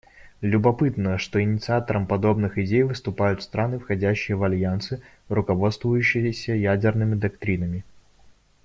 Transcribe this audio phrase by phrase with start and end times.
[0.41, 7.83] Любопытно, что инициаторами подобных идей выступают страны, входящие в альянсы, руководствующиеся ядерными доктринами.